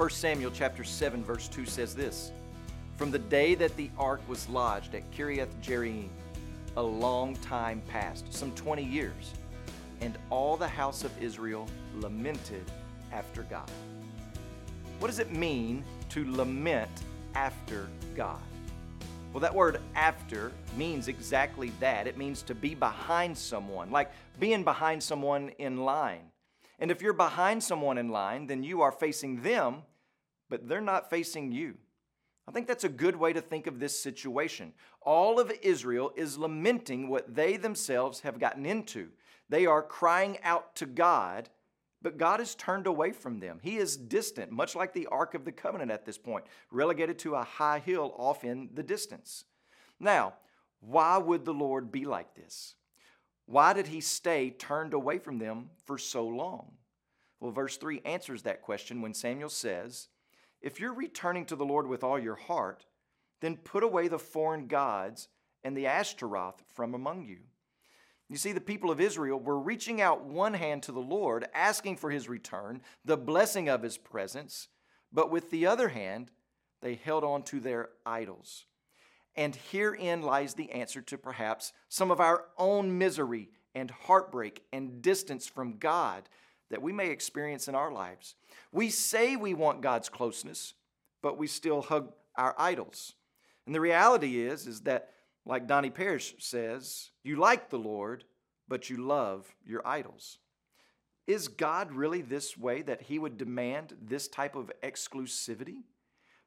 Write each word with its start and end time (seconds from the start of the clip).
1 0.00 0.08
Samuel 0.08 0.50
chapter 0.50 0.82
7 0.82 1.22
verse 1.22 1.46
2 1.46 1.66
says 1.66 1.94
this, 1.94 2.32
From 2.96 3.10
the 3.10 3.18
day 3.18 3.54
that 3.54 3.76
the 3.76 3.90
ark 3.98 4.22
was 4.28 4.48
lodged 4.48 4.94
at 4.94 5.10
Kiriath 5.10 5.52
Jearim, 5.60 6.08
a 6.78 6.82
long 6.82 7.36
time 7.36 7.82
passed, 7.86 8.32
some 8.32 8.50
20 8.52 8.82
years, 8.82 9.34
and 10.00 10.16
all 10.30 10.56
the 10.56 10.66
house 10.66 11.04
of 11.04 11.12
Israel 11.22 11.68
lamented 11.96 12.64
after 13.12 13.42
God. 13.42 13.70
What 15.00 15.08
does 15.08 15.18
it 15.18 15.32
mean 15.32 15.84
to 16.08 16.34
lament 16.34 17.02
after 17.34 17.86
God? 18.16 18.40
Well, 19.34 19.42
that 19.42 19.54
word 19.54 19.82
after 19.94 20.50
means 20.78 21.08
exactly 21.08 21.72
that. 21.78 22.06
It 22.06 22.16
means 22.16 22.40
to 22.44 22.54
be 22.54 22.74
behind 22.74 23.36
someone, 23.36 23.90
like 23.90 24.10
being 24.38 24.64
behind 24.64 25.02
someone 25.02 25.50
in 25.58 25.84
line. 25.84 26.22
And 26.80 26.90
if 26.90 27.02
you're 27.02 27.12
behind 27.12 27.62
someone 27.62 27.98
in 27.98 28.08
line, 28.08 28.46
then 28.46 28.62
you 28.62 28.80
are 28.80 28.90
facing 28.90 29.42
them, 29.42 29.82
but 30.48 30.66
they're 30.66 30.80
not 30.80 31.10
facing 31.10 31.52
you. 31.52 31.74
I 32.48 32.52
think 32.52 32.66
that's 32.66 32.84
a 32.84 32.88
good 32.88 33.14
way 33.14 33.32
to 33.32 33.40
think 33.40 33.68
of 33.68 33.78
this 33.78 34.00
situation. 34.00 34.72
All 35.02 35.38
of 35.38 35.52
Israel 35.62 36.12
is 36.16 36.38
lamenting 36.38 37.08
what 37.08 37.34
they 37.34 37.56
themselves 37.56 38.20
have 38.20 38.40
gotten 38.40 38.66
into. 38.66 39.10
They 39.48 39.66
are 39.66 39.82
crying 39.82 40.38
out 40.42 40.74
to 40.76 40.86
God, 40.86 41.50
but 42.02 42.18
God 42.18 42.40
has 42.40 42.54
turned 42.54 42.86
away 42.86 43.12
from 43.12 43.40
them. 43.40 43.60
He 43.62 43.76
is 43.76 43.96
distant, 43.96 44.50
much 44.50 44.74
like 44.74 44.94
the 44.94 45.06
Ark 45.08 45.34
of 45.34 45.44
the 45.44 45.52
Covenant 45.52 45.90
at 45.90 46.06
this 46.06 46.18
point, 46.18 46.44
relegated 46.70 47.18
to 47.20 47.34
a 47.34 47.44
high 47.44 47.78
hill 47.78 48.14
off 48.16 48.42
in 48.42 48.70
the 48.74 48.82
distance. 48.82 49.44
Now, 50.00 50.34
why 50.80 51.18
would 51.18 51.44
the 51.44 51.54
Lord 51.54 51.92
be 51.92 52.06
like 52.06 52.34
this? 52.34 52.74
Why 53.50 53.72
did 53.72 53.88
he 53.88 54.00
stay 54.00 54.50
turned 54.50 54.94
away 54.94 55.18
from 55.18 55.38
them 55.38 55.70
for 55.84 55.98
so 55.98 56.24
long? 56.24 56.70
Well, 57.40 57.50
verse 57.50 57.76
3 57.78 58.00
answers 58.04 58.42
that 58.42 58.62
question 58.62 59.02
when 59.02 59.12
Samuel 59.12 59.48
says, 59.48 60.06
If 60.62 60.78
you're 60.78 60.94
returning 60.94 61.46
to 61.46 61.56
the 61.56 61.64
Lord 61.64 61.88
with 61.88 62.04
all 62.04 62.16
your 62.16 62.36
heart, 62.36 62.86
then 63.40 63.56
put 63.56 63.82
away 63.82 64.06
the 64.06 64.20
foreign 64.20 64.68
gods 64.68 65.26
and 65.64 65.76
the 65.76 65.88
Ashtaroth 65.88 66.62
from 66.68 66.94
among 66.94 67.24
you. 67.24 67.38
You 68.28 68.36
see, 68.36 68.52
the 68.52 68.60
people 68.60 68.88
of 68.88 69.00
Israel 69.00 69.40
were 69.40 69.58
reaching 69.58 70.00
out 70.00 70.24
one 70.24 70.54
hand 70.54 70.84
to 70.84 70.92
the 70.92 71.00
Lord, 71.00 71.48
asking 71.52 71.96
for 71.96 72.10
his 72.10 72.28
return, 72.28 72.82
the 73.04 73.16
blessing 73.16 73.68
of 73.68 73.82
his 73.82 73.98
presence, 73.98 74.68
but 75.12 75.28
with 75.28 75.50
the 75.50 75.66
other 75.66 75.88
hand, 75.88 76.30
they 76.82 76.94
held 76.94 77.24
on 77.24 77.42
to 77.42 77.58
their 77.58 77.88
idols. 78.06 78.66
And 79.36 79.56
herein 79.70 80.22
lies 80.22 80.54
the 80.54 80.70
answer 80.72 81.00
to 81.02 81.18
perhaps 81.18 81.72
some 81.88 82.10
of 82.10 82.20
our 82.20 82.46
own 82.58 82.98
misery 82.98 83.50
and 83.74 83.90
heartbreak 83.90 84.62
and 84.72 85.00
distance 85.00 85.46
from 85.46 85.78
God 85.78 86.28
that 86.70 86.82
we 86.82 86.92
may 86.92 87.10
experience 87.10 87.68
in 87.68 87.74
our 87.74 87.92
lives. 87.92 88.34
We 88.72 88.90
say 88.90 89.36
we 89.36 89.54
want 89.54 89.80
God's 89.80 90.08
closeness, 90.08 90.74
but 91.22 91.38
we 91.38 91.46
still 91.46 91.82
hug 91.82 92.12
our 92.36 92.54
idols. 92.58 93.14
And 93.66 93.74
the 93.74 93.80
reality 93.80 94.40
is 94.40 94.66
is 94.66 94.82
that 94.82 95.10
like 95.46 95.66
Donnie 95.66 95.90
Parrish 95.90 96.34
says, 96.38 97.10
you 97.22 97.36
like 97.36 97.70
the 97.70 97.78
Lord, 97.78 98.24
but 98.68 98.90
you 98.90 98.98
love 98.98 99.52
your 99.66 99.86
idols. 99.86 100.38
Is 101.26 101.48
God 101.48 101.92
really 101.92 102.22
this 102.22 102.56
way 102.56 102.82
that 102.82 103.02
he 103.02 103.18
would 103.18 103.38
demand 103.38 103.94
this 104.02 104.28
type 104.28 104.56
of 104.56 104.70
exclusivity? 104.82 105.82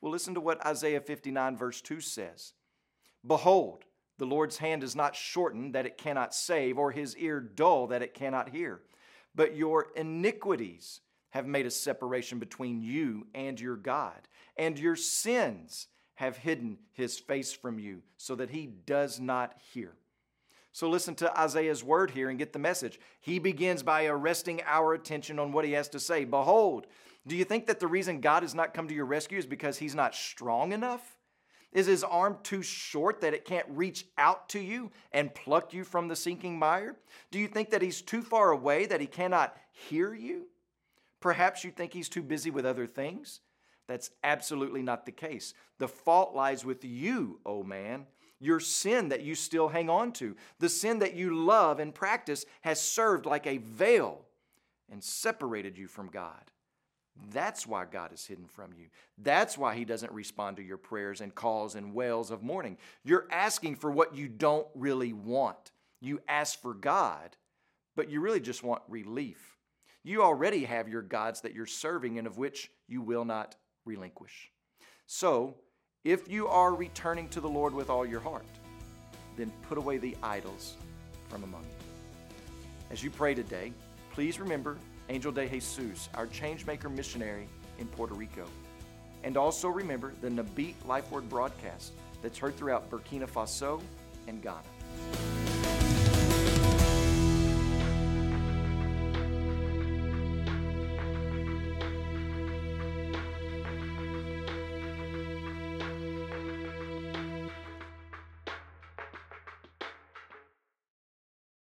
Well, 0.00 0.12
listen 0.12 0.34
to 0.34 0.40
what 0.40 0.64
Isaiah 0.66 1.00
59 1.00 1.56
verse 1.56 1.80
2 1.80 2.00
says. 2.00 2.52
Behold, 3.26 3.84
the 4.18 4.26
Lord's 4.26 4.58
hand 4.58 4.82
is 4.82 4.94
not 4.94 5.16
shortened 5.16 5.74
that 5.74 5.86
it 5.86 5.98
cannot 5.98 6.34
save, 6.34 6.78
or 6.78 6.90
his 6.90 7.16
ear 7.16 7.40
dull 7.40 7.86
that 7.88 8.02
it 8.02 8.14
cannot 8.14 8.50
hear. 8.50 8.80
But 9.34 9.56
your 9.56 9.88
iniquities 9.96 11.00
have 11.30 11.46
made 11.46 11.66
a 11.66 11.70
separation 11.70 12.38
between 12.38 12.82
you 12.82 13.26
and 13.34 13.58
your 13.60 13.76
God, 13.76 14.28
and 14.56 14.78
your 14.78 14.96
sins 14.96 15.86
have 16.16 16.36
hidden 16.36 16.78
his 16.92 17.18
face 17.18 17.52
from 17.52 17.78
you 17.78 18.02
so 18.16 18.34
that 18.34 18.50
he 18.50 18.66
does 18.66 19.18
not 19.18 19.54
hear. 19.72 19.92
So 20.72 20.88
listen 20.88 21.14
to 21.16 21.40
Isaiah's 21.40 21.82
word 21.82 22.10
here 22.10 22.28
and 22.28 22.38
get 22.38 22.52
the 22.52 22.58
message. 22.58 23.00
He 23.20 23.38
begins 23.38 23.82
by 23.82 24.06
arresting 24.06 24.60
our 24.66 24.92
attention 24.92 25.38
on 25.38 25.52
what 25.52 25.64
he 25.64 25.72
has 25.72 25.88
to 25.90 26.00
say. 26.00 26.24
Behold, 26.24 26.86
do 27.26 27.36
you 27.36 27.44
think 27.44 27.66
that 27.66 27.80
the 27.80 27.86
reason 27.86 28.20
God 28.20 28.42
has 28.42 28.54
not 28.54 28.74
come 28.74 28.86
to 28.88 28.94
your 28.94 29.06
rescue 29.06 29.38
is 29.38 29.46
because 29.46 29.78
he's 29.78 29.94
not 29.94 30.14
strong 30.14 30.72
enough? 30.72 31.16
Is 31.72 31.86
his 31.86 32.02
arm 32.02 32.38
too 32.42 32.62
short 32.62 33.20
that 33.20 33.34
it 33.34 33.44
can't 33.44 33.66
reach 33.68 34.06
out 34.18 34.48
to 34.50 34.58
you 34.58 34.90
and 35.12 35.34
pluck 35.34 35.72
you 35.72 35.84
from 35.84 36.08
the 36.08 36.16
sinking 36.16 36.58
mire? 36.58 36.96
Do 37.30 37.38
you 37.38 37.46
think 37.46 37.70
that 37.70 37.82
he's 37.82 38.02
too 38.02 38.22
far 38.22 38.50
away 38.50 38.86
that 38.86 39.00
he 39.00 39.06
cannot 39.06 39.56
hear 39.70 40.12
you? 40.12 40.46
Perhaps 41.20 41.62
you 41.62 41.70
think 41.70 41.92
he's 41.92 42.08
too 42.08 42.22
busy 42.22 42.50
with 42.50 42.66
other 42.66 42.86
things. 42.86 43.40
That's 43.86 44.10
absolutely 44.24 44.82
not 44.82 45.06
the 45.06 45.12
case. 45.12 45.54
The 45.78 45.88
fault 45.88 46.34
lies 46.34 46.64
with 46.64 46.84
you, 46.84 47.40
oh 47.46 47.62
man. 47.62 48.06
Your 48.40 48.58
sin 48.58 49.10
that 49.10 49.22
you 49.22 49.34
still 49.34 49.68
hang 49.68 49.90
on 49.90 50.12
to, 50.12 50.34
the 50.58 50.68
sin 50.68 51.00
that 51.00 51.14
you 51.14 51.44
love 51.44 51.78
and 51.78 51.94
practice, 51.94 52.46
has 52.62 52.80
served 52.80 53.26
like 53.26 53.46
a 53.46 53.58
veil 53.58 54.24
and 54.90 55.04
separated 55.04 55.76
you 55.76 55.86
from 55.86 56.08
God. 56.08 56.50
That's 57.32 57.66
why 57.66 57.84
God 57.84 58.12
is 58.12 58.26
hidden 58.26 58.46
from 58.46 58.72
you. 58.72 58.86
That's 59.18 59.58
why 59.58 59.74
He 59.74 59.84
doesn't 59.84 60.12
respond 60.12 60.56
to 60.56 60.62
your 60.62 60.78
prayers 60.78 61.20
and 61.20 61.34
calls 61.34 61.74
and 61.74 61.94
wails 61.94 62.30
of 62.30 62.42
mourning. 62.42 62.78
You're 63.04 63.26
asking 63.30 63.76
for 63.76 63.90
what 63.90 64.14
you 64.14 64.28
don't 64.28 64.66
really 64.74 65.12
want. 65.12 65.72
You 66.00 66.20
ask 66.28 66.60
for 66.60 66.74
God, 66.74 67.36
but 67.94 68.10
you 68.10 68.20
really 68.20 68.40
just 68.40 68.62
want 68.62 68.82
relief. 68.88 69.58
You 70.02 70.22
already 70.22 70.64
have 70.64 70.88
your 70.88 71.02
gods 71.02 71.42
that 71.42 71.54
you're 71.54 71.66
serving 71.66 72.18
and 72.18 72.26
of 72.26 72.38
which 72.38 72.70
you 72.88 73.02
will 73.02 73.24
not 73.24 73.56
relinquish. 73.84 74.50
So, 75.06 75.56
if 76.04 76.30
you 76.30 76.48
are 76.48 76.74
returning 76.74 77.28
to 77.30 77.40
the 77.40 77.48
Lord 77.48 77.74
with 77.74 77.90
all 77.90 78.06
your 78.06 78.20
heart, 78.20 78.46
then 79.36 79.52
put 79.68 79.76
away 79.76 79.98
the 79.98 80.16
idols 80.22 80.76
from 81.28 81.44
among 81.44 81.62
you. 81.62 81.90
As 82.90 83.02
you 83.02 83.10
pray 83.10 83.34
today, 83.34 83.72
please 84.12 84.40
remember 84.40 84.78
Angel 85.10 85.32
de 85.32 85.48
Jesus, 85.48 86.08
our 86.14 86.28
changemaker 86.28 86.88
missionary 86.88 87.48
in 87.80 87.88
Puerto 87.88 88.14
Rico. 88.14 88.44
And 89.24 89.36
also 89.36 89.68
remember 89.68 90.12
the 90.20 90.28
Nabit 90.28 90.74
Life 90.86 91.10
Word 91.10 91.28
broadcast 91.28 91.94
that's 92.22 92.38
heard 92.38 92.56
throughout 92.56 92.88
Burkina 92.88 93.28
Faso 93.28 93.82
and 94.28 94.40
Ghana. 94.40 95.39